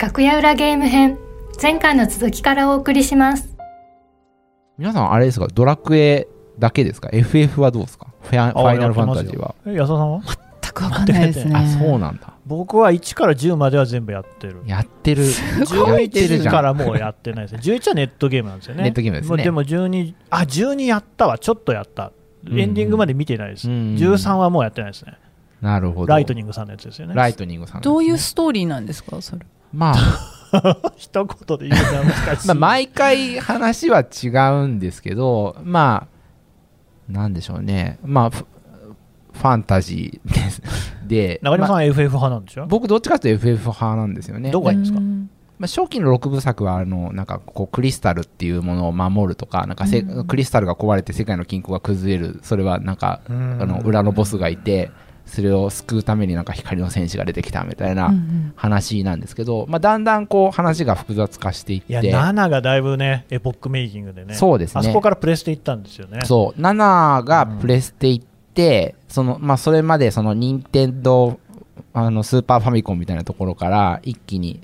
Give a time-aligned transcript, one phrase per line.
[0.00, 1.18] 楽屋裏ゲーム編。
[1.60, 3.54] 前回の続きからお送りします。
[4.78, 5.46] 皆さんあれですか？
[5.48, 6.26] ドラクエ
[6.58, 8.06] だけですか？FF はどうですか？
[8.22, 9.54] ファファイナルファンタジーは。
[9.66, 10.22] え安田さんは？
[10.62, 11.54] 全くわかんないですね。
[11.54, 12.32] あそうなんだ。
[12.46, 14.62] 僕は1から10までは全部やってる。
[14.64, 15.24] やってる。
[15.24, 15.34] やっ
[16.08, 16.50] てるじ11ゃん。
[16.50, 17.60] からもうやってないですね。
[17.62, 18.84] 11はネットゲームなんですよね。
[18.84, 19.44] ネットゲームですね。
[19.44, 21.38] でも12あ12やったわ。
[21.38, 22.10] ちょっとやった。
[22.50, 25.18] エンディングまで見てないです、うん13はもうやってないですね。
[25.60, 26.06] なるほど。
[26.06, 27.14] ライトニングさんのやつですよね。
[27.14, 27.80] ライトニングさんね。
[27.82, 29.20] どういうストーリーなんですか？
[29.20, 29.96] それまあ。
[30.96, 32.48] 一言で言うのは難しい。
[32.48, 34.28] まあ、毎回話は違
[34.64, 36.08] うんですけど、ま
[37.08, 38.44] あ、なんでしょうね、まあ、フ
[39.32, 40.60] ファンタジーです。
[41.06, 42.64] で、中島さんはま FF 派なんでしょ？
[42.64, 44.50] あ僕、どっちかというと FF 派なんですよね。
[44.50, 44.98] どこがいいんですか？
[44.98, 45.30] うん。
[45.60, 50.26] まあ、初期の6部作はあのなんかこうクリスタルっていうものを守るとかなんかせ、うん。
[50.26, 52.40] クリスタルが壊れて世界の均衡が崩れる。
[52.42, 53.32] それはなんかああ
[53.66, 54.90] の裏のボスがいて
[55.30, 58.52] それを救うためになんか光の戦士が出てきたみたいなうんうん。
[58.56, 64.34] 話なんですけど、まあ、だんだんこう話が複雑化していっいやて7がだいぶねエポックメイキングでね。
[64.34, 64.80] そうですね。
[64.80, 66.20] あそこからプレステ行ったんですよね。
[66.24, 66.60] そう。
[66.60, 71.38] 7がプレステ行って、そのまあ、それまでその任天堂
[71.92, 74.60] あのスーパーファミコンみたいなところから一気に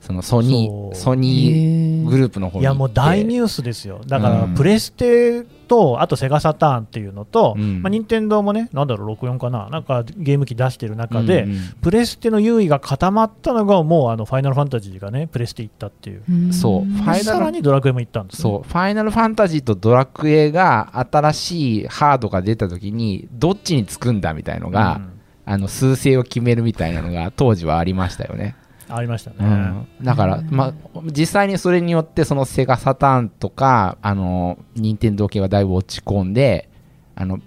[0.00, 4.00] そのソニーソニーグループの方にいやもう大ニュースですよ。
[4.06, 4.54] だからうん。
[4.54, 7.82] プレステとあとセガサターンっていうのと、うん。
[7.82, 9.68] まあ、任天堂もねなんだろう64かな。
[9.68, 11.58] なんかゲーム機出してる中で、うんうん。
[11.82, 16.22] プレステの優位が固まったのがもうあのファイナルファンタジーがねプレステ行ったっていう。
[16.28, 16.52] うん。
[16.52, 16.84] そう。
[16.84, 18.68] ファイナルさらにドラクエも行ったんです、ね、そう。
[18.68, 25.20] ファイナルファンタジーとドラクエが新しいハードが出た時にどっちにつくんだみたいのが、うん。
[25.46, 28.56] あの数勢を決めるみたいなのが当時はありましたよね。
[28.90, 36.68] ありましたね、うん、だから、まあ、実際にそれによってそのセガサターンとかあの任天堂系はだいぶ落ち込んで
[37.14, 37.38] あの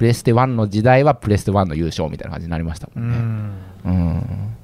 [0.00, 3.16] プレステ1の時代はプレステ1の優勝みたいな感じになりましたもうんね。
[3.18, 3.60] ん。
[3.84, 4.56] うん、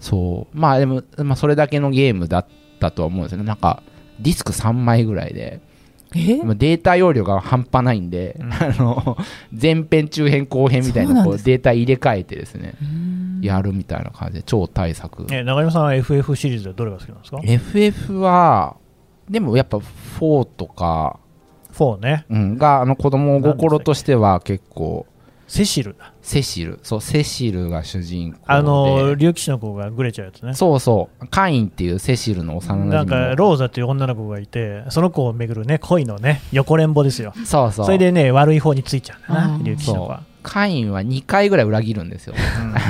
[0.00, 0.58] そう。
[0.58, 2.46] まあでも、まあ、それだけのゲームだっ
[2.80, 3.44] たとは思うんですよね。
[3.44, 3.84] なんか
[4.18, 5.60] ディスク3枚ぐらいで
[6.12, 8.52] データ容量が半端ないんで、うん。
[8.52, 9.16] あの
[9.50, 13.40] 前編中編後編みたいなこうデータ入れ替えてですねうん。
[13.42, 15.26] やるみたいな感じで超大作。
[15.30, 18.76] え中島さんは FF シリーズでどれが好きなんですか？FF は
[19.28, 21.20] でもやっぱ4とか、
[21.74, 22.26] 4ね。
[22.28, 25.06] うん、があの子供心としては結構
[25.46, 26.78] セシルだセシル。
[26.82, 28.44] そうセシルが主人公で。
[28.46, 30.54] あの竜騎士の子がグレちゃうやつね。
[30.54, 31.26] そうそう。
[31.28, 37.32] カインっていうセシルの幼なんか馴染のローザっていう女の子がいてその子をめぐるね恋のね横連棒ですよ。
[37.44, 37.86] そうそう。
[37.86, 40.22] それでね悪い方についちゃうんだなうん竜騎士の子は。
[40.42, 42.34] カインは2回ぐらい裏切るんですよ。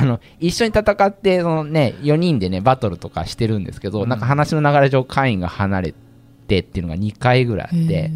[0.00, 4.08] あの一緒に戦ってその、ね、4人で、ね、バトルとかしてるんですけど、うん。
[4.08, 5.94] なんか話の流れ上カインが離れ
[6.46, 8.10] てっていうのが2回ぐらいあって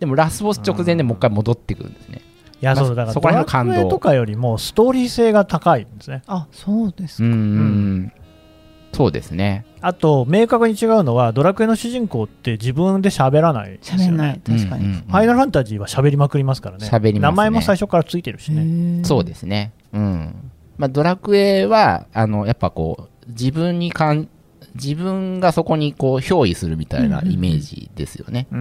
[0.00, 3.72] でもラスボス直前でもう一回戻ってくるんですね、いやまあそうだからそこら辺の感動。
[3.72, 6.22] ドラクエとかよりもストーリー性が高いんですね。
[6.26, 8.12] あそうですうんかうん。
[8.92, 9.66] そうですね。
[9.82, 14.06] あと明確に違うのはドラクエの主人公って自分で喋らないですよね。
[14.06, 14.40] 喋んない。
[14.44, 14.96] 確かに、うんうん。
[14.96, 16.86] うんファイナルファンタジーは喋りまくりますからね。
[16.86, 17.20] 喋りますね。
[17.20, 19.04] 名前も最初からついてるしね。
[19.04, 19.72] そうですね。
[19.92, 20.50] うん。
[20.78, 24.28] まあ、ドラクエは、あの、やっぱこう、自分にかん、
[24.74, 28.46] 自分がそこにこう、憑依するみたいなイメージですよね。
[28.52, 28.58] うん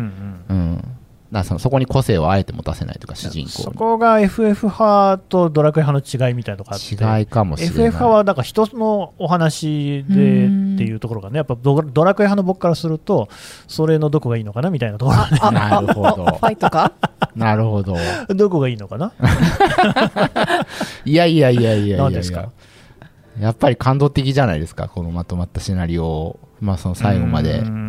[0.49, 0.55] うん。
[0.55, 0.83] うん。
[1.31, 6.95] だそのそこに個性をあえて持たせないというか、主人公そこが FF 派とドラクエ派の違いみたいなとこあって。
[6.95, 7.19] に。
[7.19, 7.75] 違いかもしれない。
[7.75, 10.47] FF 派はだから人のお話でっ
[10.77, 13.27] ていうところがねやっぱドドラクエ派の僕からすると
[13.67, 15.17] それのどこがいいのかなみたいなところ。
[15.41, 16.29] あなるほど。
[16.29, 16.91] あファイトか？
[17.35, 17.95] なるほど。
[18.29, 19.11] どこがいいのかな？
[21.05, 21.97] いやいやいやいやいやいや。
[21.97, 22.49] 何ですか？
[23.39, 27.59] やっぱり感動的じゃないですか、このまとまったシナリオを、まあ、その最後まで。
[27.59, 27.84] うん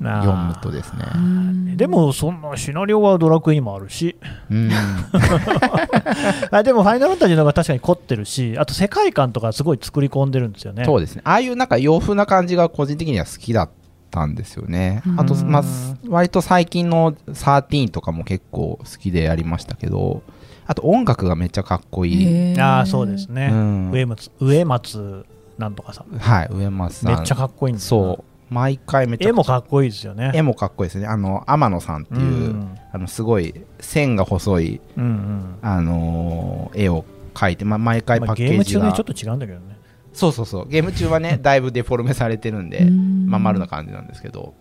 [0.00, 1.04] 読むとですね。
[1.14, 4.16] うんでもそんなシナリオはドラクエにもあるし
[4.50, 4.70] うん。
[6.50, 11.22] あでもファイナルファンタジーの方が確かに凝ってるしあと世界観とかすごい作り込んでるんですよねそうですね。
[11.24, 13.70] ああいうなんか洋風な感じが個人的には好きだっ
[14.10, 15.02] たんですよね。
[15.16, 15.62] あと、うんまあ、
[16.08, 20.22] 割と最近の13とかも結構好きでやりましたけど、
[20.66, 22.60] あと音楽がめっちゃかっこいい。
[22.60, 25.26] ああそうですね、うん上松上松
[25.58, 27.16] なんとかさんはい、上松さん。
[27.16, 28.24] めっちゃかっこいいんですよそう。
[28.50, 29.28] 毎回めっちゃ。
[29.28, 30.30] 絵もかっこいいですよね。
[30.34, 31.06] 絵もかっこいいですね。
[31.06, 32.24] あの、天野さんっていう、う
[32.54, 32.78] ん。
[32.92, 35.58] あのすごい線が細い、うんうん。
[35.62, 37.04] あのー絵を
[37.34, 39.76] 描いて、まあ、毎回まあ、パッケゲームージが、中ねちょっと違うんだけどね。
[40.12, 40.68] そうそうそう。
[40.68, 43.26] ゲーム中はね だいぶデフォルメされてるんで、うん。
[43.28, 44.54] まあ、丸な感じなんですけど。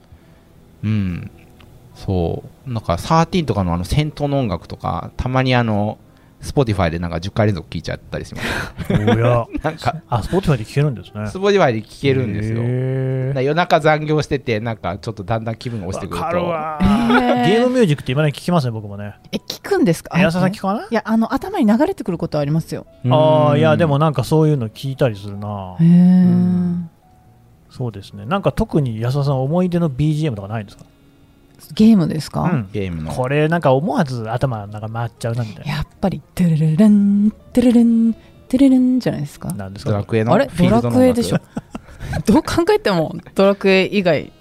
[0.83, 1.31] うん。
[1.95, 2.71] そう。
[2.71, 5.97] なんか13とかのあの戦闘の音楽とかたまにあの
[6.41, 8.93] Spotify でなんか10回連続聴いちゃったりします。
[8.93, 9.45] おや。
[9.63, 9.95] なんか。
[10.07, 11.21] あスポーティファイで聴けるんですね。
[11.23, 13.41] Spotify で聴けるんですよ。
[13.41, 16.27] 夜中残業しててなんかちょっとだんだん気分が落ちてくると。
[16.29, 19.15] ゲームミュージックって今ね聞きますね僕もね。
[19.31, 20.17] え聞くんですか？
[20.19, 20.87] 安田さん聞かない？
[20.91, 22.85] いやあの頭に流れてくることはありますよ。
[23.09, 25.75] ああいやでもななんかそういうの聞いたりするな。
[25.79, 26.27] へえ
[27.69, 28.25] そうですね。
[28.25, 30.85] なんか特に安田さん思い出の BGM とかないんですか？
[31.73, 32.69] ゲームですか、うん。
[32.71, 33.11] ゲームの。
[33.11, 35.71] これなんか思わず頭の中回っちゃうなみたいな。
[35.75, 39.51] やっぱり、トゥルルルン、トゥルルン、トゥルルンじゃないですか？
[39.53, 39.91] なんですか？
[39.91, 40.45] ドラクエのあれ？
[40.47, 41.37] ドラフィールドのクエでしょ？
[42.25, 44.31] どう考えてもドラクエ以外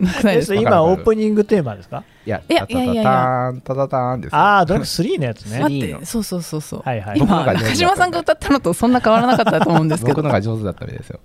[0.00, 0.60] なくないえですか？
[0.60, 2.04] 今オープニングテーマですか？
[2.26, 3.02] いやいやいやいやいや。
[3.04, 4.38] タタタンタタターンですよ。
[4.38, 5.60] ああドラクエ3のやつね。
[5.60, 5.98] 待っいいの。
[6.00, 6.82] て、そうそうそうそう。
[6.84, 7.18] はいはい。
[7.18, 10.30] 今、中島さんが歌ったのとそんな変わらなかったと思うんですけど僕の。
[10.32, 11.04] が上手だったみたいで。
[11.04, 11.20] すよ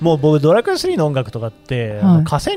[0.00, 2.56] もう僕ドラクエ3の音楽とかって、あはいの河川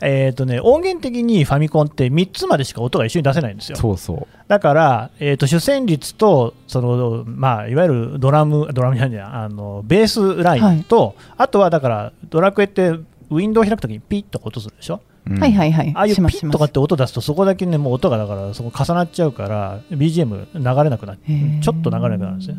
[0.00, 3.76] えっとね音源的にファミコンって3つまでしか音が一緒に出せないんですよ。
[3.76, 4.26] そうそう。
[4.48, 15.38] だから、えー、と主旋律とその、まあ、いわゆるドラム、ドラムじゃないやあのベースラインと、あとはだから、ドラクエってウィンドウを開くときにピッと音するでしょ、うん。
[15.38, 15.92] はいはいはい。
[15.94, 21.16] ああいうピッとかって音出すと、そこだけね、もう音がだから、そこ重なっちゃうから、BGM 流れなくなっ
[21.60, 22.56] ちょっと流れなくなるんですね。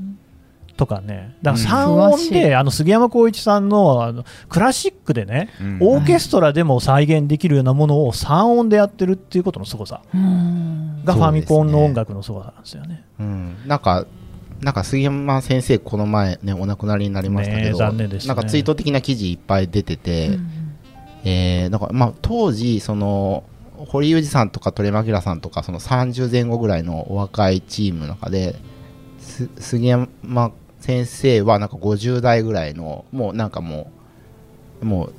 [0.79, 1.91] とかね、だからうん。
[1.91, 2.31] 3音詳しい。
[2.31, 5.77] で、あの杉山浩一さんのあのクラシックでね、うん。
[5.81, 10.01] オーケストラでも再現できるようなものを3音でやってるっていうことの凄さ。
[10.13, 11.03] うん。
[11.03, 13.03] がファミコンの音楽の凄さなんですよね。
[13.19, 14.05] うん、なんか、
[14.61, 18.33] なんか杉山先生、この前ね、お亡くなりになりましたけど、残念ですね。
[18.33, 20.39] なんかツイート的な記事いっぱい出てて、
[21.25, 23.43] えーなんかまあ、当時、その、
[23.75, 28.55] 堀裕二さんとか鳥山さんとか、その30前後ぐらいのお若いチームの中で、
[29.19, 30.09] す杉山
[30.79, 33.91] 先生はなんか50代ぐらいの、もうなんかも
[34.81, 35.13] う、もう、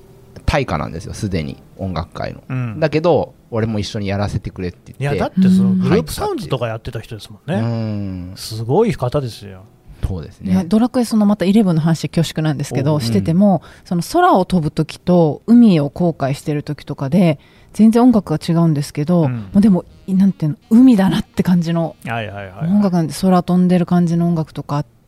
[0.47, 2.43] 大家なんですよ、すでに音楽界の。
[2.49, 5.19] うんだけど、俺も一緒にやらせてくれってい言って。
[5.19, 9.65] やだってそのうんグループサウンズとかやってた人ですもんね、うん、すごい方ですよ。
[10.07, 10.65] そうですね。
[10.67, 17.39] ドラクエそのまたイレブンの話で恐縮なんですけどしてても、その空を飛ぶ時と海を航海してる時とかで
[17.73, 25.00] 全然音楽が違うんですけど、うんもうでもなんていうの海だなって感じのはいはいはい、音楽なんで空飛んでる感じの音楽とかあって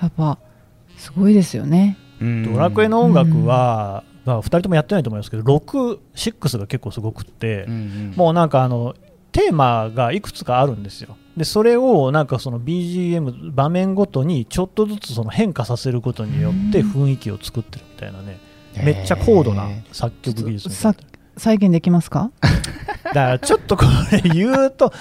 [0.00, 0.38] やっぱ
[0.96, 1.96] すごいですよね。
[2.20, 2.52] うん。
[2.52, 8.14] ドラクエの音楽は、まあ、2人ともやってないと思いますけど6、6が結構すごくって、うんうん。
[8.16, 8.94] もうなんかあの
[9.32, 11.16] テーマがいくつかあるんですよ。
[11.36, 18.38] でそれをなんかその BGM 場面ごとにちょっとずつその変化させることによって雰囲気を作ってるみたいなね、
[18.84, 20.92] めっちゃ高度な作曲技術みたいな。
[20.92, 20.94] さ
[21.36, 22.30] 再現できますか？
[23.04, 24.92] だからちょっとこれ言うと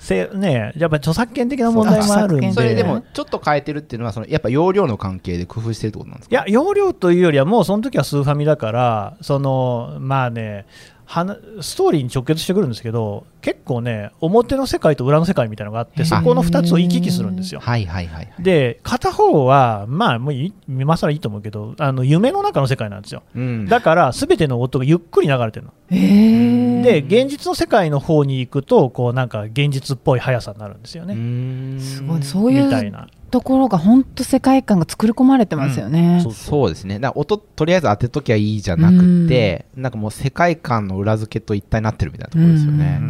[0.00, 2.52] せねやっぱ著作権的な問題もあるんで。
[2.52, 6.34] それでもちょっと変えてるっていうのはそのやっぱ容量の関係で工夫してるってことなんですか？
[6.34, 10.66] いや容量というよりはもうその時はスーファミだからそのまあね
[11.04, 17.58] はなストーリーに直結してくるんですけど結構ね表の世界と裏の世界みたいなのがあってそこの2つを行き来するんですよ。
[17.60, 18.42] はいはいはいはい。
[18.42, 23.24] で片方はまあもういい今更いいと思うけどあの夢の中の世界なんですよ。
[23.34, 23.66] うん。
[23.66, 25.72] だから全ての音がゆっくり流れてるの。
[25.90, 31.80] えー、で現実の世界の方に行くとこうなんか現実っぽい速さになるんですよね。
[31.80, 32.22] すすごい。
[32.22, 36.20] そういうみたいなところが本当世界観が作り込まれてますよね。
[36.22, 36.98] そうそうですね。
[36.98, 43.00] だ音とりあえず当てときゃいいじゃなくてなんかもう世界観の裏付けと一体になってるみたいなところですよね。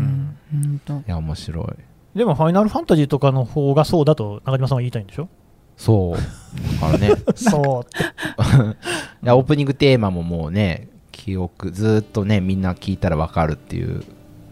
[1.07, 2.19] いや面白い。
[2.19, 5.29] でもファイナルファンタジーとかの方がそうだと中島さんは言いたいんでしょ？
[5.77, 6.17] そう。
[6.81, 7.11] だからね。
[7.37, 7.87] そう。
[7.87, 8.05] っ て
[9.23, 10.89] いやオープニングテーマももうね
[11.21, 14.03] 記憶ずーっとねみんな聞いたらわかるっていう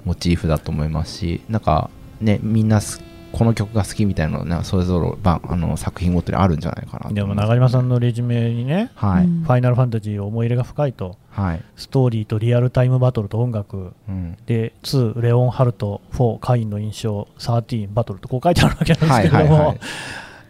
[0.04, 1.88] モチーフだと思いますしなんか
[2.20, 9.42] ねみんなすこの曲が好きみたいなのねそれぞればあの作品ごとにあるんじゃないかなとでも中島さんのレジュメにねはい、うん。
[9.44, 11.16] ファイナルファンタジー思い入れが深いと。
[11.30, 13.92] はい、ストーリーとリアルタイムバトルと音楽。
[14.08, 19.78] うん、で2レオンハルト4カインの印象13バトルとこう書いてあるわけなんですはいけれども、はいはい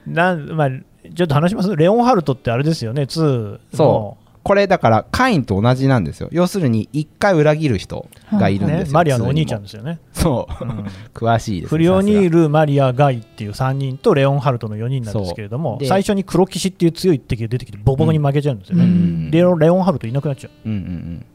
[0.07, 1.77] なんまあ、ちょっと話します。
[1.77, 3.59] レオンハルトってあれですよね2の。
[3.75, 4.17] そ
[4.49, 6.31] これだからカインと同じなんですよ。
[6.33, 8.93] 要するに一回裏切る人がいるんですよ、ね。
[8.93, 10.87] マリアのお兄ちゃんでですよね、そう、うん。
[11.13, 20.53] 詳しいですねフリオニさール、マリア、ガイっていう3人とレオンハルトの4人なんですけれども最初に黒騎士っていう強い敵が出てきてボコボコに負けちゃうんですよね、うんレオレオンハルトいなくなっちゃう。
[20.65, 21.27] うんうんうん。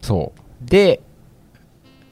[0.00, 0.64] そう。
[0.64, 1.00] で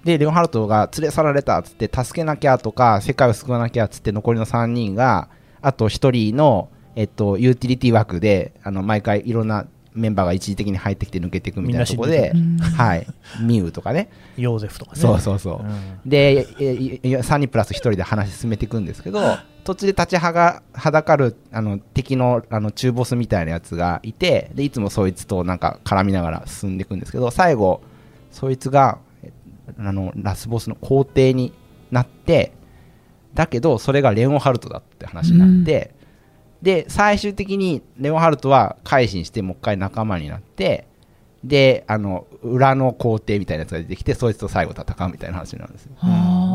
[0.03, 5.29] でレオンハルトが連れ去られたっつって助けなきゃとか世界を救わなきゃっつって残りの3人が
[5.61, 12.33] あと1人の、えっと、ユーティリティ枠であの毎回いろんなメンバーが一時的に入ってきて抜けていくみたいなところで
[12.77, 13.07] はい、
[13.41, 14.09] ミウとかね。
[14.37, 15.01] ヨーゼフとかね。
[15.01, 16.01] そうそうそう、うん。
[16.09, 19.21] でえいい3人プラス1人で話進めていくんですけど
[19.65, 27.83] 途中で立ちはがはだかるあの敵のあの中ボスみたいなやつがいてでいつもそいつとなんか絡みながら進んでいくんですけど最後
[28.31, 29.33] そいつがえ
[29.79, 31.53] あのラスボスの皇帝に
[31.91, 32.53] なって
[33.35, 35.95] だけどそれがレオンハルトだって話になって、
[36.63, 40.88] で最終的にレオハルトは改心してもう一回仲間になって
[41.45, 45.93] であの裏の皇帝みたいなやつが出てきてそいつと最後戦うみたいな話なんですよ。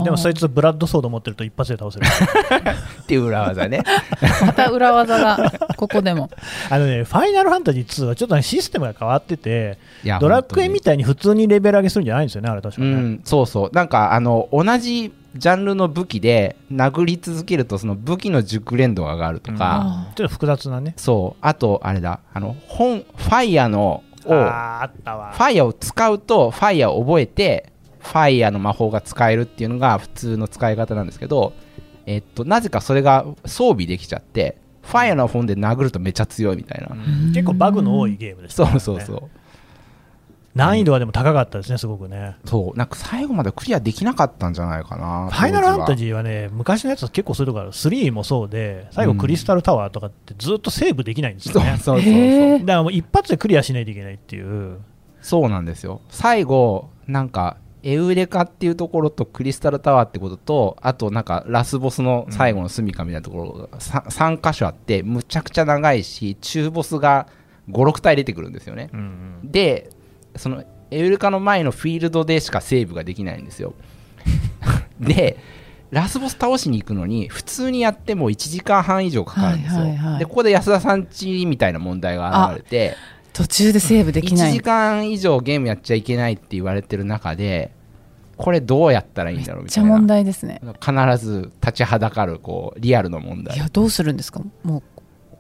[0.04, 2.06] でもそいつブラッドソード持ってると一発で倒せる。
[3.04, 3.84] っていう裏技ね。
[4.46, 6.30] また裏技がここでも。
[6.70, 9.78] あのねファイナルファンタジー2はちょっと、ね、システムが変わってて
[10.20, 13.70] ドラクエみたたいに普通にレベル上げするんじゃないんですよねあれ確かね、うんそうそう。
[13.74, 20.94] なんかあの同じジャンルの武器で殴り続けるとその武器の熟練度が上がるとか、あちょっと複雑なね。
[20.98, 21.40] そう。
[21.42, 22.20] あとあれだ。
[22.34, 25.34] あの本ファイヤーのをフあったわ。
[25.34, 31.54] ァイヤーを使うとファイヤーを覚えてファイヤーの魔法が使えるっていうのが普通の使い方なんですけど
[32.06, 37.34] えっとなぜかそれが装備できちゃってファイヤーの本で殴るとめっちゃ強いみたいな、うん。
[37.34, 39.30] 結構バグの多いゲームでしたそねうそうそう
[40.56, 42.36] 難易度はでも高かったですねすごくね。
[42.46, 42.78] そう。
[42.78, 47.72] なんか最後までクリアできなかったんじゃないかなファイナルファンタージーはね昔のやつは結構そういうとこある。
[47.72, 51.78] 3もそうで最後クリスタルタワーとかってずっとセーブできないんですよね。
[51.82, 54.78] そうそうそうだからもう一発でクリアしないといけないっていう。
[55.22, 56.02] そうなんですよ。
[56.10, 67.28] 最後なんかエウレカっていうところとクリスタルタワーってこととあとなんかラスボスの最後の住みかみたいなところが 3, 箇所あってむちゃくちゃ長いし中ボスが
[67.70, 68.90] 56体出てくるんですよね。
[68.94, 69.00] うん
[69.44, 69.52] うん。
[69.52, 69.90] で
[70.36, 73.74] そのエウレカの前のフィールドでしかセーブができないんですよ。
[75.00, 75.38] で
[75.92, 80.20] ラスボス倒しに行くのに普通にやっても1時間半以上かかるんですよ、はいはいはい。
[80.20, 82.96] でここで安田さんちみたいな問題が現れて
[83.32, 87.72] 途中でセーブできな1い時間以上ゲームやっちゃいけないって言われてる中で
[88.38, 90.62] これどうやったらいいんだろうめっちゃ問みたいな題ですね。
[90.84, 93.56] 必ず立ちはだかるこうリアルの問題。
[93.56, 94.42] いやどうするんですか？
[94.64, 94.84] もう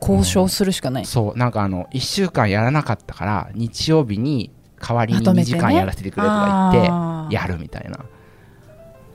[0.01, 4.51] 交渉するしかない、そうなんかあの1週間やらなかったから日曜日に
[4.85, 5.57] 代わりに2まとめてね。
[5.57, 7.99] 時間やらせてくれとか言ってやるみたいな。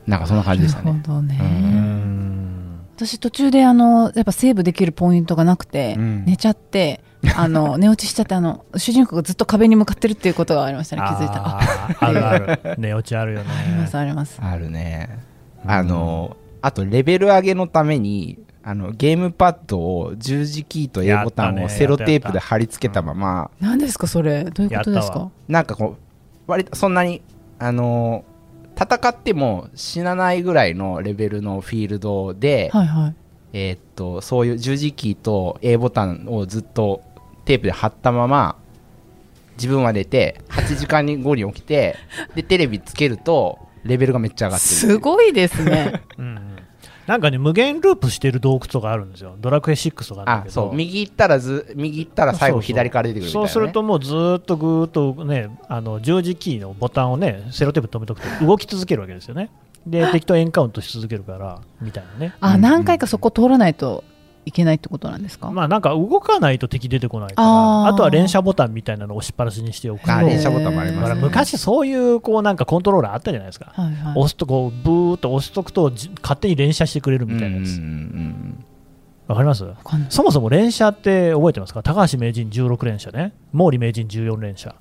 [0.06, 0.92] なんかそんな感じでしたね。
[0.92, 2.80] なるほどね、うん。
[2.96, 6.25] 私途中であのやっぱセーブできるポイントがなくて、うん。
[6.25, 7.02] 寝ちゃって
[7.37, 11.46] あの 寝落ちしちゃってあの主人公がずっと壁に向かってるっていうことがありましたね気づいた。
[11.46, 11.60] あ
[12.00, 12.76] あるある。
[12.78, 13.50] 寝落ちあるよね。
[13.50, 14.40] ありますあります。
[14.42, 15.18] あるね
[15.66, 23.50] あのあとレベル上げのためにあのゲームパッドを十字キーと A ボタンをセロテープで貼り付けたまま。
[23.60, 24.44] 何ですかそれ？
[24.44, 25.96] どういうことですかなんかこ
[26.46, 27.22] う割とそんなに
[27.58, 28.26] あの
[28.78, 33.14] 戦っても死なないぐらいのレベルのフィールドで、はいはい。
[33.54, 37.00] えーっとそういう十字キーと A ボタンをずっと
[37.46, 38.56] テープで貼ったまま
[39.56, 41.96] 自分は寝て8時間後に起きて
[42.34, 46.02] でテレビつけるとレベルがめっちゃ上がってるすごいですね。
[46.18, 46.57] うんうん
[47.08, 49.34] なんかね無限ループしてる洞窟とかあるんですよ。
[49.40, 50.54] ドラクエ6とかなんだあけど。
[50.54, 50.74] そう。
[50.74, 59.48] 右行ったらず右行ったら最後左から出てくるみたいな、ね、そうするともうずーっとぐーっとねあの十字キーのボタンをねセロテープで止めとくと動き続けるわけですよね。
[59.86, 62.34] で敵とエンカウントし続けるからみたいなね。
[62.40, 64.04] あ、うん何回かそこ通らないと
[64.49, 74.12] いけないってことなんですか、まあなんか動かないと敵出てこないからあとは連射ボタンみたいなのを押しっぱなしにしておくとあ連射ボタンもありだからますね昔そういうこうなんかコントローラーあったじゃないですか、はいはい。
[74.19, 77.76] 押すとこうブーっと押しとくとじ勝手に連射してくれるみたいなやつ。
[77.76, 78.64] うんうんうん
[79.28, 79.62] わかります？
[80.09, 81.83] そもそも連射って覚えてますか？
[81.83, 83.35] 高橋名人16連射ね。
[83.52, 84.75] 毛利名人14連射。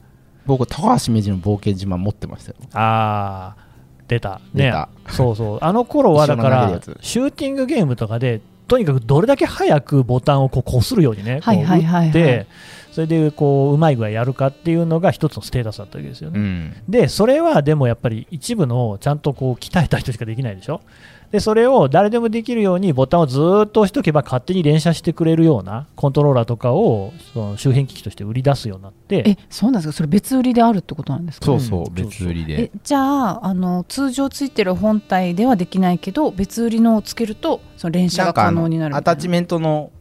[0.45, 2.55] 僕高橋名人の冒険島持ってましたよ。
[2.71, 3.67] ああ
[4.07, 4.39] 出た。
[4.53, 4.67] ね。
[4.67, 4.87] 出た。
[5.09, 5.59] そうそう。
[5.61, 6.69] あの頃はだから
[7.01, 12.47] シューティングゲームとかでとにかくどれだけ早くボタンをこうこするようにねこう打って
[12.91, 16.73] それでこううまい具合やるかっていうのが一つのステータスだったわけですよね、うん。
[16.89, 20.81] でそれはでもやっぱり一部のちゃんとこう鍛えた人しかできないでしょ？
[21.31, 29.23] でそれを誰でもできるようにボタンをずーっと押しとけば勝手に連射してくれるようなコントローラーとかをその周辺機器として売り出すようになって。
[29.27, 29.93] えそうなんですか？
[29.97, 31.45] それ別売りであるってことなんですか？
[31.45, 31.93] そうそう、うん。
[31.93, 39.91] 別売りえでじゃああの通常ついてる本体ではできないけど別売りのをつけるとその連射が可能になるアタッチメントの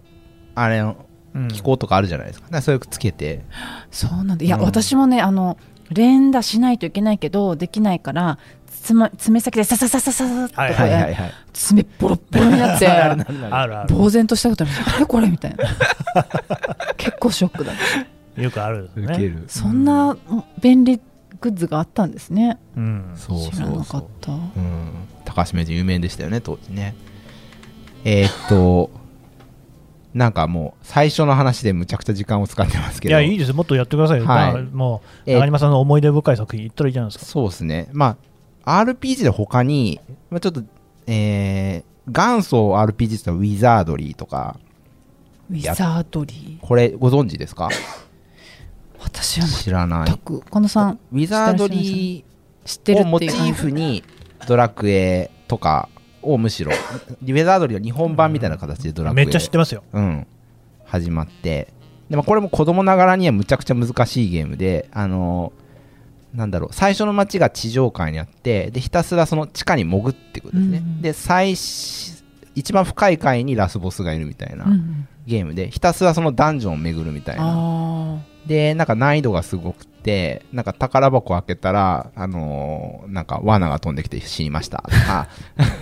[0.55, 0.97] あれの
[1.35, 1.49] うん。
[1.49, 3.45] 機構とかあるじゃないですか,、だからそれつけて。
[3.91, 4.45] そうなんだ。
[4.45, 4.63] いや、うん。
[4.63, 5.59] 私もねあの
[5.91, 8.39] 連打しないといけないけどできないから
[8.87, 12.87] つま爪先でささささささっとはいこうはいや爪ボロッボロになって。
[12.87, 13.15] あ
[13.67, 14.73] るある呆然としたことある。
[14.97, 15.07] あれ？
[15.07, 15.29] これ？
[15.29, 15.65] みたいな。
[16.97, 17.75] 結構ショックだっ
[18.37, 19.03] たよくあるね。
[19.05, 19.45] 受ける。
[19.49, 20.17] そんな
[20.61, 21.01] 便利
[21.41, 22.59] グッズがあったんですね。
[22.77, 23.17] うん。
[23.17, 24.33] 知らなかそうった。
[24.33, 24.41] うん、
[25.25, 26.95] 高橋名人有名でしたよね当時ね。
[28.05, 28.91] えーっと
[30.15, 33.11] なんかもう最初の話でむちゃくちゃ時間を使ってますけど。
[33.11, 33.49] いやいいです。
[33.49, 34.53] よもっとやってくださいよ、はい。
[34.53, 37.27] まあもうえー長嶋さんの思い出深い作品言ったらいいじゃないですか。
[37.27, 37.89] そうですね。
[37.93, 38.17] まあ
[38.67, 40.63] RPG で他に、まあ、ちょっと
[41.07, 44.61] えー元祖 RPG って言ったらウィザードリーとか。
[45.51, 47.69] ウィザードリーこれご存知ですか？
[49.01, 50.07] 私は知らない。
[50.07, 52.25] 全く近野さんウィザードリ
[52.65, 54.05] 知ってるーをモチーっていう感じフに
[54.47, 55.89] ドラクエとか
[56.23, 59.83] をむしろウェザードリーは日本版みたいな形でドラクエめっちゃ知ってますよ。
[59.93, 60.27] うん、
[60.85, 61.73] 始まって。
[62.09, 65.53] でもこれも子供ながらにはむちゃくちゃ難しいゲームであの
[66.37, 72.15] なんだろう最初の街が地上界にあってでひたすらその地下に潜っていくんですね、うんで最し
[72.55, 77.43] 一番深い階にラスボスがいるみたいなうんゲームでひたすらそのダンジョンを巡るみたいな。
[77.45, 84.85] あでなんか難易度がすごくてなんか宝箱開けたらあのーなんか罠が飛んできて死にました。
[84.89, 85.29] とか。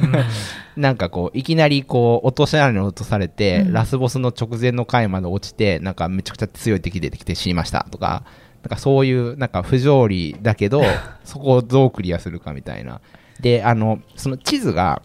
[0.77, 3.73] なんかこういきなりこう落とし穴に落とされて、うん。
[3.75, 7.87] ラスボスの直前の回まで落ちてなんかめちゃくちゃ強い敵出てきて死にました。
[7.91, 8.25] とか
[8.65, 10.83] なんかそういうなんか不条理だけど
[11.23, 13.01] そこをどうクリアするかみたいな。
[13.41, 15.03] であのその地図が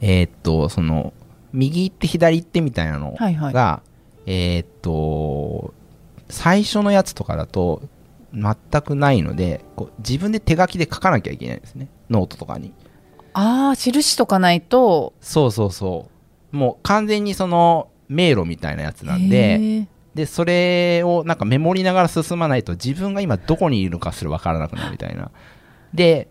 [0.00, 1.12] えーっとその
[1.52, 3.90] 右行って左行ってみたいなのが、はいはい。
[4.26, 5.74] えーっと
[6.28, 7.82] 最初のやつとかだと
[8.32, 11.88] 全くないのでこう自分で手書きで書かなきゃいけないんですね。
[12.10, 12.72] ノートとかに。
[13.32, 15.14] ああ印とかないと。
[15.20, 16.08] そうそうそ
[16.52, 16.56] う。
[16.56, 25.30] もう完全にその迷路みたいなやつなんへでーでそれをなんかメモりながら進まないと自分が今どこにいるのかすら分からなくなるみたいな。
[25.94, 26.28] で、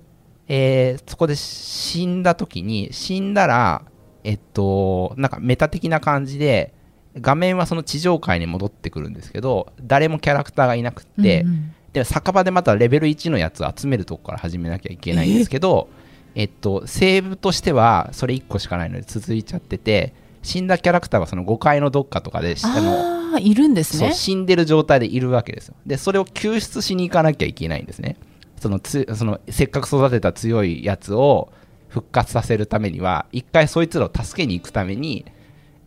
[0.48, 3.84] えーそこで死んだ時に死んだら
[4.24, 6.74] えっとなんかメタ的な感じで
[7.20, 11.74] 画面はその地上界に戻ってくるんですけど誰もキャラクターがいなくって、うんうん。
[11.94, 15.90] で酒場でまたレベル1のやつを集めるとこから始めなきゃいけないんですけど、
[16.36, 20.14] えっと、セーブとしてはそれ1個しかないので続いちゃってて
[20.48, 24.14] 死んだキャラクターがその5階のどっかとかであのいるんですね。
[24.14, 25.76] 死んでる状態でいるわけですよ。
[25.86, 28.16] でそれを救出しに行かなきゃいけないんですね。
[28.58, 31.52] そのつそのせっかく育てた強いやつを
[31.90, 35.26] 復活させるためには一回そいつらを助けに行くために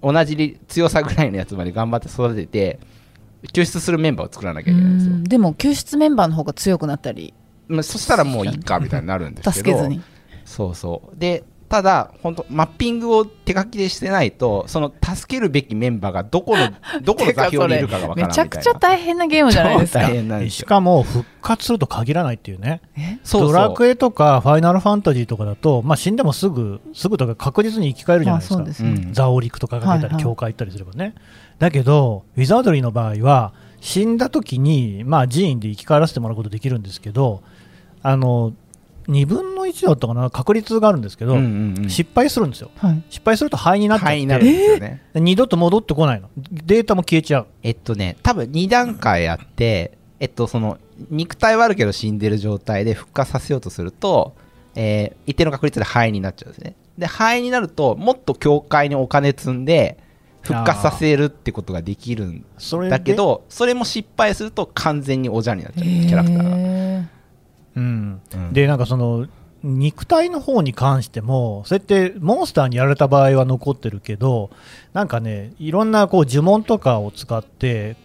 [0.03, 2.79] 同じ強さぐらいのやつまで頑張って育てて
[3.53, 5.15] 救出するメンバーを作らなきゃいけないんですよ。
[5.15, 7.33] うんでも救出メンバーの方が強くなったり
[7.69, 10.03] まあ、そしたらもういいかみたいになるんですけど助けずに。
[10.45, 11.17] そうそう。
[11.17, 16.67] でただ本当マッピングを手書きでしてないとその助けるべきメンバーがどこの
[17.01, 18.49] どこの座標にいるかがわからないみたいな。
[18.49, 20.01] めちゃくちゃ大変なゲームじゃないですか。
[20.01, 22.81] 超大変なんですよしかも復活すると限らないっていうね。
[23.23, 23.53] そうそう。
[23.53, 28.57] ドラクエとかファイナルファンタジーとかだと、まあ、死んでもすぐすぐとか確実に生き返るじゃないですか。
[28.57, 28.91] まあそうですね。
[29.07, 29.13] うん。
[29.13, 30.23] ザオリクとかが出たり、はいはい。
[30.25, 31.15] 教会行ったりすればね。
[31.61, 37.43] だけど、ウィザードリーの場合は、死んだ時に、まあ、寺院で生き返らせてもらうことできるんですけど、
[38.03, 38.53] あの、
[39.09, 41.91] 2分の1だったかな、確率があるんですけど、うんうんうん。
[41.91, 42.71] 失敗するんですよ。
[42.77, 43.03] はい。
[43.11, 46.29] 失敗すると灰になっちゃって、灰になるんですよね、で二度と戻ってこないの。
[46.37, 47.47] データも消えちゃう。
[47.63, 50.79] えっとね多分2段階あってえっとその
[51.11, 54.35] 肉体はあるけど死んでる状態で復活させようとすると、
[54.75, 56.75] えー一定の確率で灰になっちゃうんですね。
[56.99, 59.99] で灰になるともっと教会にお金積んで
[60.43, 67.07] 復活させるってことができるんそれでだけ、どそれも失敗すると完全におじゃになっちゃうキャラクターが、へ
[67.77, 68.21] うん。
[68.35, 69.27] うんで、なんかその、
[69.63, 74.51] 肉体の方に関しても、そうやってモンスターにやられた場合は残ってるけど、
[74.95, 77.97] なんかね、いろんなこう呪文とかを使って、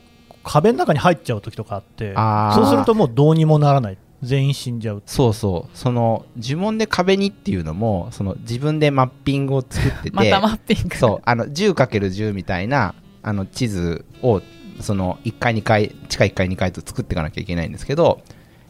[0.43, 2.13] 壁の中に入っちゃう時とかあって、
[2.55, 3.97] そうするともうどうにもならない。
[4.21, 5.03] 全員死んじゃう。
[5.05, 14.41] そうそうその呪文で壁にっていうのもその自分でマッピングを作ってて またマッピングそうあの 10×10 みたいなあの地図を
[14.79, 18.21] その1階2階地下1階2階と作っていかなきゃいけないんですけど、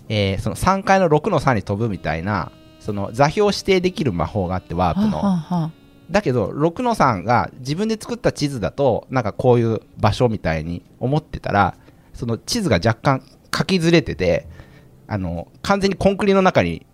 [0.10, 5.18] えーその3階の6の3に飛ぶみたいなその座標を指定できる魔法があってワープの。
[5.18, 5.72] ははは
[6.12, 11.76] だけど6の3が自分で作った地図だとなんかこういう場所みたいに思ってたら
[12.14, 13.24] その地図が若干
[13.56, 14.48] 書きずれてて
[15.08, 16.86] あの完全にコンクリの中に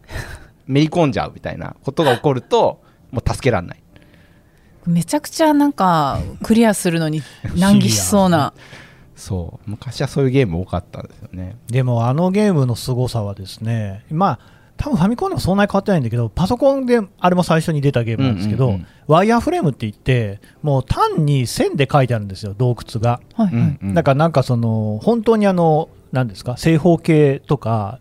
[0.65, 3.83] めり込んじゃうみたいな ことが起こるともう助けられない。
[4.87, 7.21] めちゃくちゃなんかクリアするのに
[7.55, 8.53] 難儀しそうな
[9.21, 9.69] そう。
[9.69, 11.55] 昔はそういうゲーム多かったんですよね。
[11.67, 14.39] でもあのゲームの凄さはですね、まあ、
[14.77, 18.87] 多分ファミコンでもそんなに変わってないんだけど、パソコンであれも最初に出たゲームなんですけど、うんうんうん。
[19.05, 23.21] ワイヤーフレームって言って、もう単に線で書いてあるんですよ、洞窟が。
[23.35, 27.99] はいはい、だからなんかその、本当にあの、なんですか、正方形とか、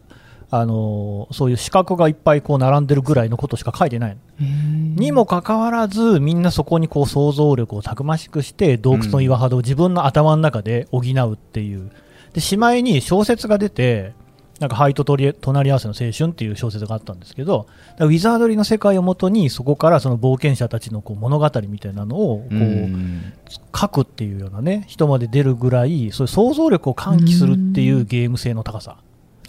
[0.53, 11.91] あのそういう四角がいっぱいこう並んでるぐらいのことしか書いてないにもかかわらず、みんなそこにこう想像力をたくましくして、洞窟の岩肌を自分の頭の中で補うっていう。
[12.33, 14.13] で、しまいに小説が出て、
[14.61, 17.67] なんか、灰と隣り合わせの青春っていう小説があったんですけど、
[17.99, 23.33] ウィザードリーの世界をもとに、そこからその冒険者たちのこう物語みたいなのをこう、うん。
[23.75, 28.99] 書くっていうようなね、人まで出るぐらい、そういう想像力を喚起するっていうゲーム性の高さ。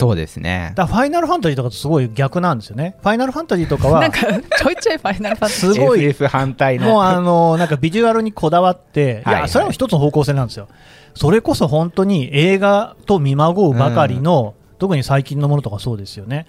[0.01, 2.95] そうですねだからファイナルファンタジーとかとすごい逆なんですよね。
[3.03, 10.67] ファイナルファンタジーとかは なん、かちょいちょいファイナルファンタジーすごい FF 反対のもうあのなんかビジュアルにこだわって、いはいはいや、それも一つの方向性なんですよ。
[11.13, 16.47] それこそ本当に映画と見まごうばかりの、特に最近のものとかそうですよね。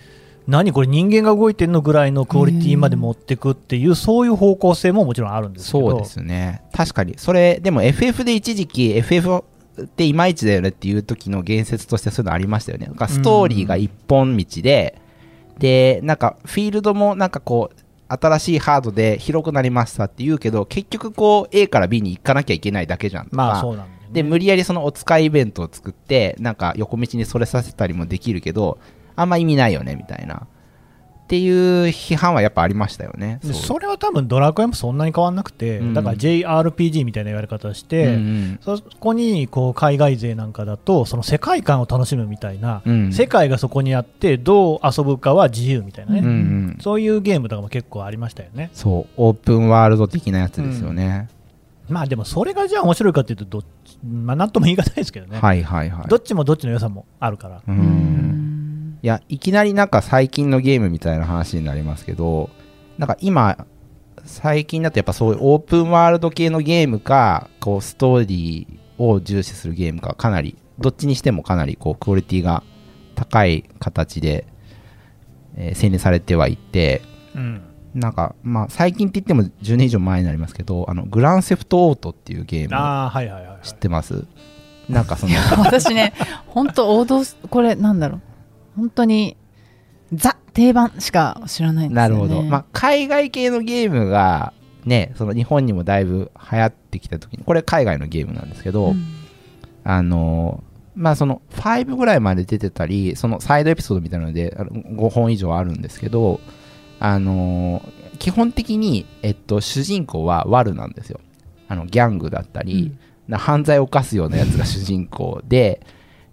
[0.49, 6.63] 何これ人間が動いてるのぐらいのクオリティまで持ってくっていう、そういう方向性ももちろんあるんですけどそうですね。
[6.73, 7.15] 確かに。
[7.17, 9.45] それ、でも FF で一時期 FF
[9.81, 12.87] っていまいちだよねっていう時の言説としてそういうのありましたよね。
[12.87, 14.99] なんかストーリーが一本道で、
[15.59, 23.37] で、なんかフィールドもなんかこう、新しいハードで広くなりましたって言うけど、結局こう A から B に行かなきゃいけないだけじゃんとか。
[23.37, 28.79] まあそうなんだよねで、無理やりそのお使いイベントを作って、なんか横道にそれさせたりもできるけど、
[29.17, 30.47] あんま意味ないよね、みたいな。
[31.23, 33.41] っていう批判はやっぱありましたよね。
[33.43, 35.95] でそれは多分ドラクエもそんなに変わんなくて、うん。
[35.95, 43.13] だから JRPG みたいな言われ方をして、うんうんそこにこう海外勢なんかだとその世界観を楽しむみたいな、うん。
[43.13, 46.79] 世界がそこにあってどう遊ぶかは自由みたいなね、うんうん。
[46.81, 48.71] そういうゲームとかも結構ありましたよね。
[48.75, 51.29] そう、オープンワールド的なやつですよね。
[51.89, 56.09] まあでもそれがじゃあ面白いかっていうとどっちまあなんとも言い難いですけどね、はいはいはい。
[56.09, 57.63] どっちもどっちの良さもあるから、う。
[57.69, 58.42] うんん
[59.03, 62.51] いや、いきなりなんか最近のゲームみたいな話になりますけど、
[62.99, 63.67] なんか今、
[64.25, 72.63] 最近だとやっぱそういうオープンワールド系のゲームか、こうストーリーを重視するゲームか、かなり、どっちにしてもかなりこうクオリティが
[73.17, 74.47] 高い形で、
[75.57, 77.03] えー洗練されてはいて、
[77.35, 77.63] うん
[77.95, 84.25] なんか、まあ最近って言っても10年以上前になりますけど、あの、グランセフトオートっていうゲームああはいはいはい、はい知ってます？
[84.89, 86.15] なんかその、 私ね、
[86.47, 88.21] 本当王道、これなんだろう？
[88.77, 89.37] 本当に、
[90.13, 92.09] ザ、定番しか知らないんですよね。
[92.09, 92.43] なるほど。
[92.43, 94.53] まあ、海外系のゲームが、
[94.85, 99.05] ね、その日本にもだいぶ流行ってきた時に、これ海外のゲームなんですけど、うん
[99.85, 106.39] あのーまあその5ぐらいまで出てたり、そのサイドエピソードみたいなのであの5本以上あるんですけど、
[107.01, 111.19] あのー基本的に、えっと、主人公はワルなんですよ。
[111.67, 112.95] あの、ギャングだったり、
[113.27, 115.85] な犯罪を犯すようなやつが主人公で、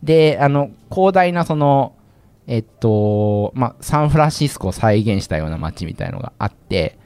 [0.03, 1.95] で、あの、広大なその、
[2.51, 6.97] えっと、まあ、サンフランシスコを再現したような街みたいのがあって、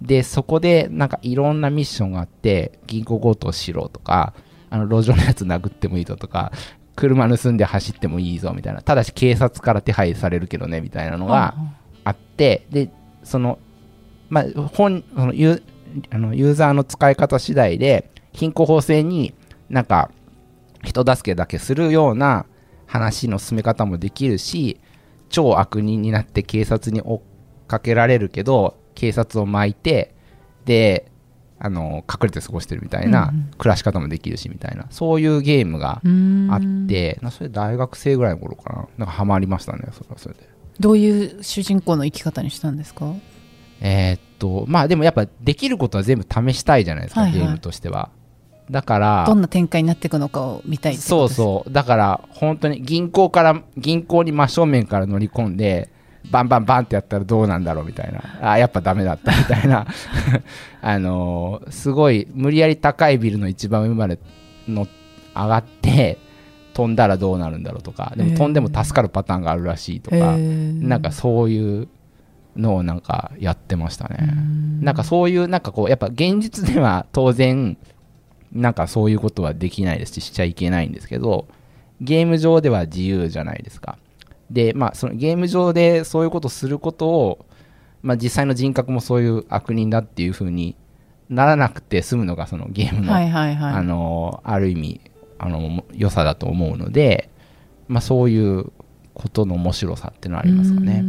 [0.00, 4.32] で、そこでなんかいろんなミッションがあって、銀行強盗しろとか、
[4.70, 6.52] あの、路上のやつ殴ってもいいぞとか、
[6.94, 11.56] 車盗んで走ってもいいぞみたいな、ただし警察から手配されるけどねみたいなのが
[12.04, 12.88] あって、で、
[13.24, 13.58] その、
[14.28, 15.62] まあ、本、そのユー
[16.10, 19.34] あのユーザーの使い方次第で、貧困法制に
[19.68, 20.12] なんか、
[20.84, 22.46] 人助けだけするような
[22.86, 24.78] 話の進め方もできるし、
[25.32, 30.14] 超悪人になって警察に追っかけられるけど、警察を巻いて、
[30.64, 31.10] で、
[31.58, 38.88] あの、隠れて過ごしてるみたいな暮らし方もできるしみたいな、そういうゲームがうんあって、なそれ大学生ぐらいの頃かな。
[38.98, 40.48] なんかハマりましたね、それはそれで。
[40.78, 43.12] どういう主人公の生き方にしたんですか？
[43.80, 48.10] えーっと、まあでもやっぱできることは全部試したいじゃないですか、はいはいゲームとしては。
[48.72, 51.70] だから、どんな展開になっていくのかを見たいそうそう。
[51.70, 55.90] だから、本当に銀行から、銀行に真正面から乗り込んで、
[56.30, 58.52] バンバンバンってやったらどうなんだろうみたいな。
[58.52, 59.86] あ、やっぱダメだったみたいな。
[60.80, 64.18] あのーすごい、無理やり高いビルの一番上まで
[64.66, 64.86] の
[65.34, 66.18] 上がって、
[66.72, 71.88] 飛んだらどうなるんだろうとか、でも飛んでも助かるパターンがあるらしいとか、へーなんかそういう
[72.56, 74.34] のをなんかやってましたね。
[74.80, 77.76] なんかそういう、なんかこう、やっぱ現実では当然、
[78.52, 81.46] なんかそういうことはできないですし、しちゃいけないんですけど、
[82.00, 83.98] ゲーム上では自由じゃないですか。
[84.50, 87.46] で、まあ、そのゲーム上でそういうことすることを、
[88.02, 90.76] まあ、実際の人格もそういう悪人だっていう風に
[91.30, 93.74] ならなくて済むのがそのゲームの、はいはいはい。
[93.74, 95.00] あのある意味
[95.38, 97.30] あの良さだと思うので、
[97.88, 98.70] まあ、そういう
[99.14, 101.00] ことの面白さっていうのはありますかね。
[101.02, 101.08] うう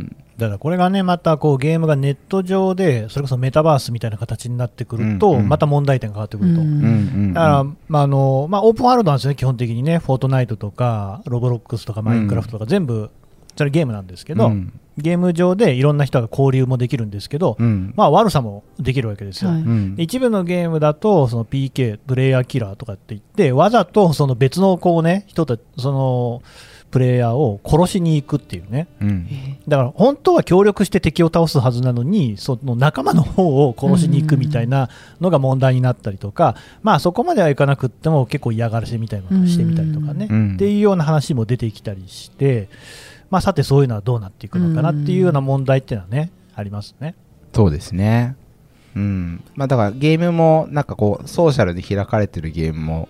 [0.00, 5.48] んだからこれがね、またこうゲームがネット上で、それこそメタバースみたいな形になってくると、うんうん。
[5.48, 6.60] また問題点が変わってくると。
[6.60, 7.32] うんうんうん。
[7.34, 13.10] だから、まああのまあ、オープンワールドなんですよね、基本的にね、フォートナイトとか、ロボロックスとか、マインクラフトとか、全部、
[13.56, 14.72] それゲームなんですけど、うん。
[14.98, 17.94] ゲーム上でいろんな人が交流もできるんですけど、うん。
[17.96, 19.50] まあ、悪さもできるわけですよ。
[19.96, 26.42] 一部のゲームだと、その PK、プレイヤーキラーとかって言って、わざとその別のこうね、人たその、
[26.92, 28.86] プレイヤーを殺しに行くっていうね。
[29.00, 29.26] うん
[29.66, 42.68] だから本当は協力して敵を倒すはずなのに、その仲間の方を殺しに行くみたいなのが問題になったりとか、まあそこまではいかなくっても結構嫌がらせみたいなのをしてみたりとかね、うんっていうような話も出てきたりして、
[43.30, 47.14] まあさてそういうのはどうなっていくのかなっていうような問題っていうのはね、ありますね。
[47.54, 48.36] そうですね。
[48.94, 49.42] うん。
[49.54, 53.08] まあだからゲームもなんかこうソーシャルで開かれてるゲームも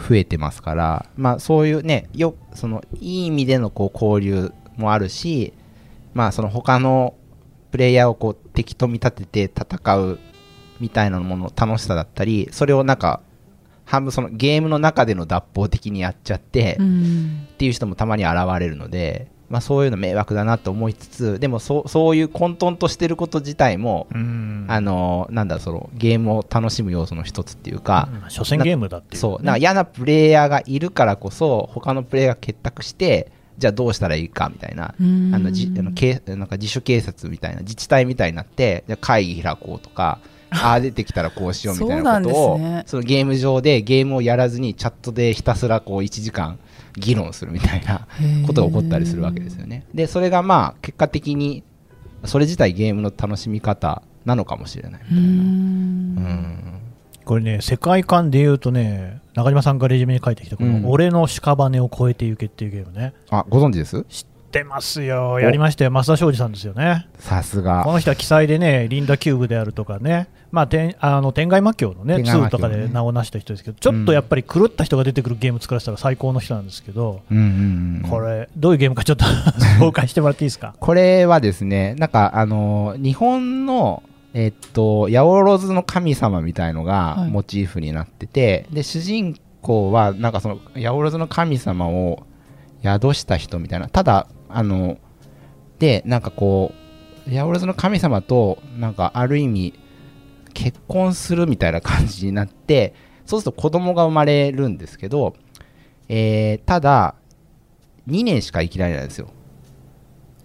[0.00, 5.52] 増えてますから、まあそういうね、よ、そのいい意味でのこう交流もあるし、
[6.14, 7.14] まあその他の
[7.70, 10.18] プレイヤーをこう敵と見立てて戦う
[10.80, 13.20] みたいなものの楽しさだったり、それをなんか
[13.84, 17.46] 半分そのゲームの中での脱法的にやっちゃって、うん。
[17.52, 24.66] っていう人もたまに現れるので、まあ、そういうの迷惑だなと思いつつでもそうそういう混沌としてること自体も、うん。
[24.68, 28.30] あのなんだそのゲームを楽しむ要素の一つっていうか、うん。
[28.30, 29.44] 所詮ゲームだっていう、そう。
[29.44, 40.18] なんか嫌なプレイヤーがいるからこそ他のプレイヤーが結託してじゃあどうしたらいいかみたいなあのじあの警なんか自主警察みたいな自治体みたいになってじゃあ会議開こうとか
[40.62, 42.82] ああ出てきたらこうしようみたいなことをね。
[42.86, 46.58] そのゲーム上でゲームをやらずにチャットでひたすらこう1時間
[46.96, 48.06] 議論するみたいな
[48.46, 49.84] ことが起こったりするわけですよね。
[49.94, 51.62] でそれがまあ結果的に
[52.24, 55.22] それ自体ゲームの楽しみ方なのかもしれないみたいな。
[55.22, 56.80] うん。
[57.24, 64.04] これね世界観で言うとね中島さんがレジュメに書いてきたこのうん「俺の屍を越えてゆけ」っていうゲームね、あご存知です？
[64.08, 65.38] 知ってますよ。
[65.40, 65.90] やりましたよ。
[65.90, 67.06] 増田昌司さんですよね。
[67.18, 67.82] さすが。
[67.84, 77.20] この人は記載でね、リンダキューブであるとかね、まあ、天あの天外魔境のね、天外魔2とかで名を成した人ですけど、ちょっとやっぱり狂った人が出てくるゲーム作らせたら最高の人なんですけど、
[78.10, 79.24] これ、どういうゲームかちょっと
[79.80, 80.74] 紹介してもらっていいですか？
[80.80, 84.02] これはですね、なんかあの日本の、
[84.34, 87.30] えっと、八百万の神様みたいのがはい。
[87.30, 92.24] モチーフになってて、で主人公はなんかその八百万の神様を
[92.82, 94.98] 宿した人みたいな、ただ、あの
[95.78, 96.72] で、なんかこ
[97.26, 99.74] う、八百万の神様と、なんかある意味、
[100.54, 102.94] 結婚するみたいな感じになって、
[103.26, 105.34] そうすると子供が生まれるんですけど、
[106.08, 107.14] えーただ、
[108.08, 109.28] 2年しか生きられないんですよ。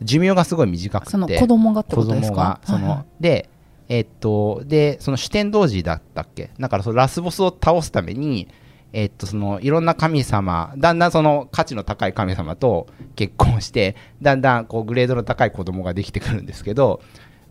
[0.02, 1.10] 寿命がすごい短くて。
[1.12, 2.36] その子供がって子ことですか？
[2.36, 3.50] 供がその、はいはいで
[3.88, 6.50] えっとでその主天童子だったっけ？
[6.60, 8.48] だからそのラスボスを倒すために
[8.96, 17.02] えっとそのいろんな神様だんだんその価値の高い神様と結婚してだんだんこうグレードの高い子供ができてくるんですけど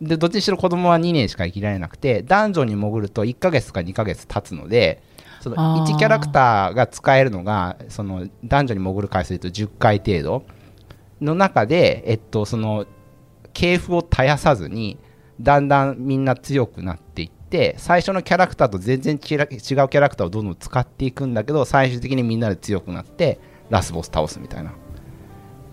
[0.00, 5.02] でどっちにしろ子供は2年しか生きられなくてダンジョンに潜ると1ヶ月か2ヶ月経つので
[5.42, 5.92] そのあー。
[5.92, 10.46] 1キャラクターが使えるのがそのダンジョンに潜る回数で言うと10回程度
[11.20, 12.86] の中で、えっと、その
[13.52, 14.98] 系譜を絶やさずに
[15.40, 23.38] だんだんみんな強くなっていって最初のキャラクターと全然違うキャラクターをどんどん使っていくんだけど最終的にみんなで強くなって
[23.70, 24.72] ラスボス倒すみたいな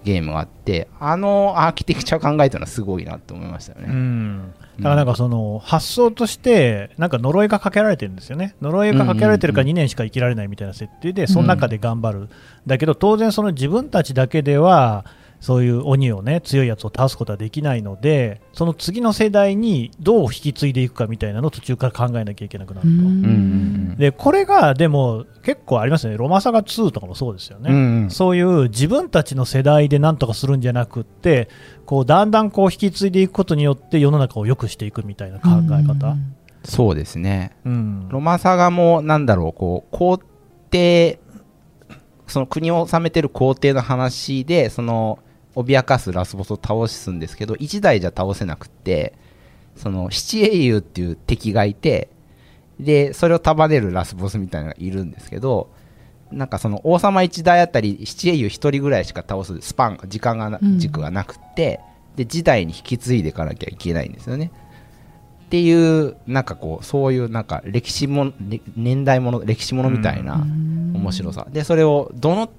[0.03, 3.93] ゲームがあってあのアーキテクチャ考えたのはすごいなと思いましたようね。
[3.93, 4.53] ん。
[4.77, 8.55] だからなんかその発想としてなんか呪いがかけられてるんですよね。
[8.61, 12.29] 呪いがかけられてるからうんうん2年しか生きられないみたいな設定でその中で頑張る、
[12.65, 15.05] だけど当然その自分たちだけでは
[15.41, 22.93] そういう鬼をね強いやつを倒すことはできないのでその次の世代にどう引き継いでいくかみたいなのを途中から考えなきゃいけなくなると。
[22.93, 23.01] うん。
[23.01, 26.17] うんでこれがでも結構ありますよね。
[26.17, 28.09] ロマサガ2とかもそうですよね、うんうん。
[28.09, 31.49] そういう自分たちの世代で何とかするんじゃなくって
[31.85, 36.15] こうだんだんこう引き継いでいくことによって世の中を良くしていくみたいな考え方、
[36.63, 37.57] そうですね。
[37.65, 38.09] うん。
[38.09, 40.19] ロマサガもなんだろうこう皇
[40.69, 41.19] 帝
[42.27, 45.19] その国を治めてる皇帝の話でその
[45.55, 49.13] 脅かすラスボスを倒すんですけど1台じゃ倒せなくって
[49.75, 52.09] その七英雄っていう敵がいて
[52.79, 55.69] でそれを束ねるラスボスみたいなのがいるんですけど
[56.31, 61.81] なんかその王様1台あたり七英雄1人ぐらいしか倒すスパン時間がなうん軸がなくって、
[62.15, 64.51] で時代に引き継いでいかなきゃいけないんですよね。
[65.45, 72.49] っていうなんかこうそういうなんか歴史もれ年代もの歴史ものみたいな面白さ、でそれをどの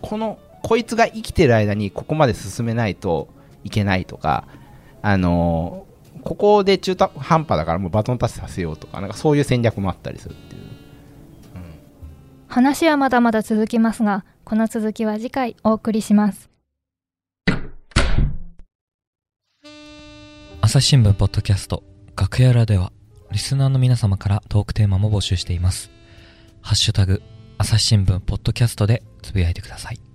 [0.00, 3.28] このこいつが生きてる間にここまで進めないと
[3.64, 4.46] いけないとか
[5.02, 5.90] あのー
[6.22, 10.62] ここで中途半端だからもうバトンタッチさせようとかなんかそういう戦略もあったりするっていう
[12.46, 16.50] 話はまだまだ続きますがこの続きは次回お送りします
[20.60, 21.84] 朝日新聞ポッドキャスト
[22.16, 22.92] 楽屋裏では
[23.32, 25.90] リスナーの皆様からトークテーマも募集しています。
[26.62, 27.22] ハッシュタグ
[27.58, 30.09] 朝日新聞ポッドキャストでつぶやいてください。